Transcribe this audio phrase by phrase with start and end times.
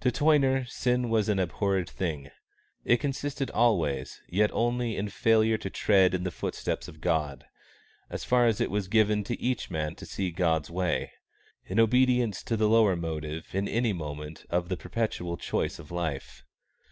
[0.00, 2.30] To Toyner sin was an abhorred thing.
[2.84, 7.44] It consisted always, yet only, in failure to tread in the foot prints of God,
[8.10, 11.12] as far as it was given to each man to see God's way
[11.66, 16.42] in obedience to the lower motive in any moment of the perpetual choice of life.